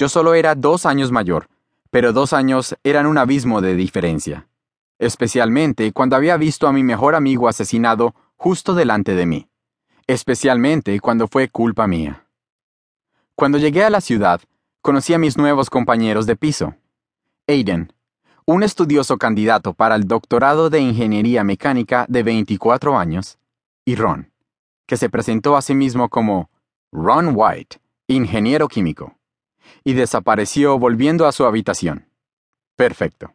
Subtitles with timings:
[0.00, 1.50] Yo solo era dos años mayor,
[1.90, 4.48] pero dos años eran un abismo de diferencia,
[4.98, 9.50] especialmente cuando había visto a mi mejor amigo asesinado justo delante de mí,
[10.06, 12.24] especialmente cuando fue culpa mía.
[13.34, 14.40] Cuando llegué a la ciudad,
[14.80, 16.76] conocí a mis nuevos compañeros de piso.
[17.46, 17.92] Aiden,
[18.46, 23.36] un estudioso candidato para el doctorado de Ingeniería Mecánica de 24 años,
[23.84, 24.32] y Ron,
[24.86, 26.48] que se presentó a sí mismo como
[26.90, 29.19] Ron White, ingeniero químico,
[29.84, 32.08] y desapareció volviendo a su habitación.
[32.76, 33.32] Perfecto.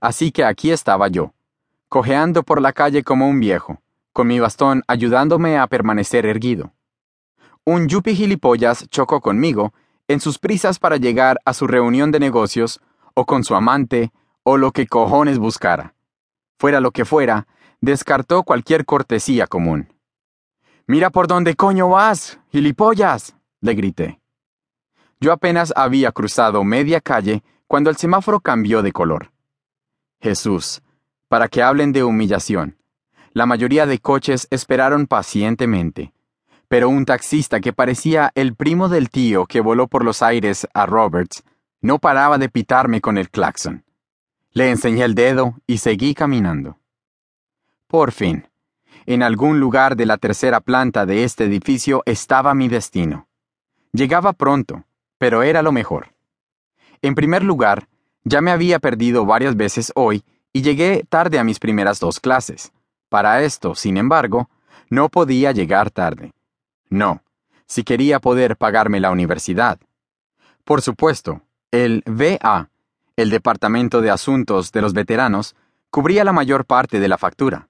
[0.00, 1.32] Así que aquí estaba yo,
[1.88, 3.80] cojeando por la calle como un viejo,
[4.12, 6.72] con mi bastón ayudándome a permanecer erguido.
[7.64, 9.72] Un yuppie gilipollas chocó conmigo
[10.08, 12.80] en sus prisas para llegar a su reunión de negocios,
[13.14, 14.10] o con su amante,
[14.42, 15.94] o lo que cojones buscara.
[16.58, 17.46] Fuera lo que fuera,
[17.80, 19.92] descartó cualquier cortesía común.
[20.86, 24.17] Mira por dónde coño vas, gilipollas, le grité.
[25.20, 29.32] Yo apenas había cruzado media calle cuando el semáforo cambió de color.
[30.20, 30.82] Jesús,
[31.28, 32.76] para que hablen de humillación.
[33.32, 36.12] La mayoría de coches esperaron pacientemente,
[36.68, 40.86] pero un taxista que parecía el primo del tío que voló por los aires a
[40.86, 41.44] Roberts
[41.80, 43.84] no paraba de pitarme con el claxon.
[44.52, 46.78] Le enseñé el dedo y seguí caminando.
[47.86, 48.48] Por fin,
[49.06, 53.28] en algún lugar de la tercera planta de este edificio estaba mi destino.
[53.92, 54.84] Llegaba pronto,
[55.18, 56.14] pero era lo mejor.
[57.02, 57.88] En primer lugar,
[58.24, 62.72] ya me había perdido varias veces hoy y llegué tarde a mis primeras dos clases.
[63.08, 64.48] Para esto, sin embargo,
[64.90, 66.32] no podía llegar tarde.
[66.88, 67.22] No,
[67.66, 69.78] si quería poder pagarme la universidad.
[70.64, 72.70] Por supuesto, el VA,
[73.16, 75.54] el Departamento de Asuntos de los Veteranos,
[75.90, 77.68] cubría la mayor parte de la factura.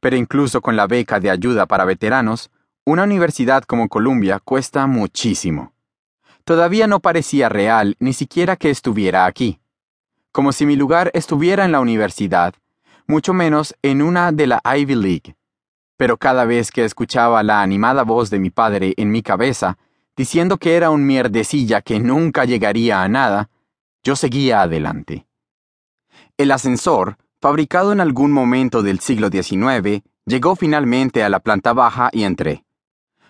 [0.00, 2.50] Pero incluso con la beca de ayuda para veteranos,
[2.84, 5.72] una universidad como Columbia cuesta muchísimo.
[6.46, 9.58] Todavía no parecía real ni siquiera que estuviera aquí.
[10.30, 12.54] Como si mi lugar estuviera en la universidad,
[13.08, 15.36] mucho menos en una de la Ivy League.
[15.96, 19.76] Pero cada vez que escuchaba la animada voz de mi padre en mi cabeza,
[20.16, 23.50] diciendo que era un mierdecilla que nunca llegaría a nada,
[24.04, 25.26] yo seguía adelante.
[26.36, 32.08] El ascensor, fabricado en algún momento del siglo XIX, llegó finalmente a la planta baja
[32.12, 32.65] y entré.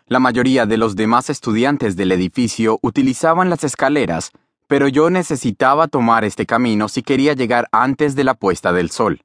[0.08, 4.30] La mayoría de los demás estudiantes del edificio utilizaban las escaleras,
[4.68, 9.24] pero yo necesitaba tomar este camino si quería llegar antes de la puesta del sol.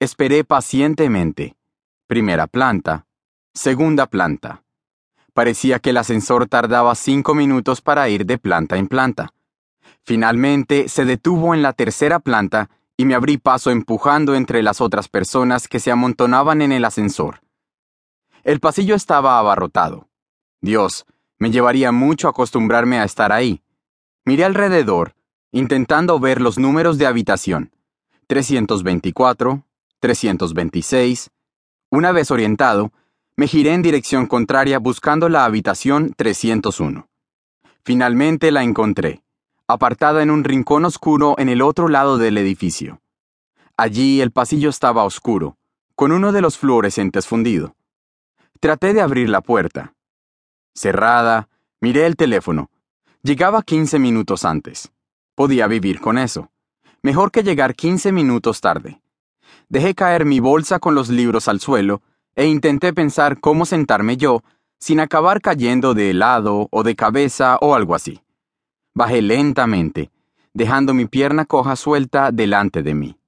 [0.00, 1.56] Esperé pacientemente.
[2.06, 3.04] Primera planta.
[3.52, 4.62] Segunda planta.
[5.34, 9.34] Parecía que el ascensor tardaba cinco minutos para ir de planta en planta.
[10.04, 15.08] Finalmente se detuvo en la tercera planta y me abrí paso empujando entre las otras
[15.08, 17.42] personas que se amontonaban en el ascensor.
[18.44, 20.08] El pasillo estaba abarrotado.
[20.60, 21.06] Dios,
[21.38, 23.62] me llevaría mucho acostumbrarme a estar ahí.
[24.24, 25.14] Miré alrededor,
[25.52, 27.70] intentando ver los números de habitación.
[28.26, 29.64] 324,
[30.00, 31.30] 326.
[31.90, 32.92] Una vez orientado,
[33.36, 37.08] me giré en dirección contraria buscando la habitación 301.
[37.84, 39.22] Finalmente la encontré,
[39.68, 43.00] apartada en un rincón oscuro en el otro lado del edificio.
[43.76, 45.56] Allí el pasillo estaba oscuro,
[45.94, 47.76] con uno de los fluorescentes fundido.
[48.62, 49.92] Traté de abrir la puerta.
[50.72, 51.48] Cerrada,
[51.80, 52.70] miré el teléfono.
[53.24, 54.92] Llegaba 15 minutos antes.
[55.34, 56.48] Podía vivir con eso.
[57.02, 59.02] Mejor que llegar 15 minutos tarde.
[59.68, 62.02] Dejé caer mi bolsa con los libros al suelo
[62.36, 64.44] e intenté pensar cómo sentarme yo
[64.78, 68.20] sin acabar cayendo de lado o de cabeza o algo así.
[68.94, 70.12] Bajé lentamente,
[70.54, 73.18] dejando mi pierna coja suelta delante de mí.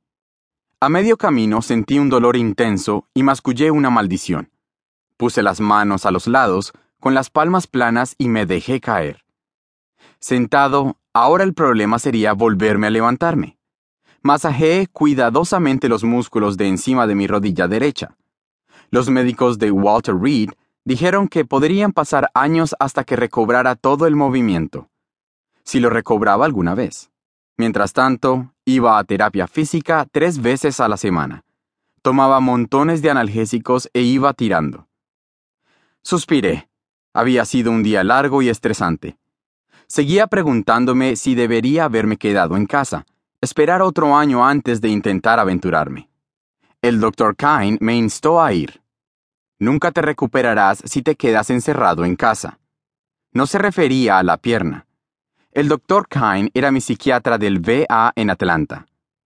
[0.78, 4.53] A medio camino sentí un dolor intenso y mascullé una maldición.
[5.16, 9.25] Puse las manos a los lados, con las palmas planas y me dejé caer.
[10.19, 13.58] Sentado, ahora el problema sería volverme a levantarme.
[14.22, 18.16] Masajé cuidadosamente los músculos de encima de mi rodilla derecha.
[18.91, 20.50] Los médicos de Walter Reed
[20.84, 24.88] dijeron que podrían pasar años hasta que recobrara todo el movimiento,
[25.62, 27.10] si lo recobraba alguna vez.
[27.56, 31.44] Mientras tanto, iba a terapia física tres veces a la semana.
[32.02, 34.88] Tomaba montones de analgésicos e iba tirando.
[36.06, 36.69] Suspiré.
[37.15, 39.17] Había sido un día largo y estresante.
[39.87, 43.06] Seguía preguntándome si debería haberme quedado en casa,
[43.41, 46.11] esperar otro año antes de intentar aventurarme.
[46.83, 48.83] El doctor Kine me instó a ir.
[49.59, 52.59] Nunca te recuperarás si te quedas encerrado en casa.
[53.33, 54.87] No se refería a la pierna.
[55.53, 58.85] El doctor Kine era mi psiquiatra del VA en Atlanta.